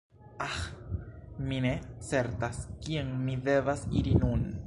[0.43, 0.61] Aĥ!
[1.51, 1.73] Mi ne
[2.09, 4.51] certas kien mi devas iri nun.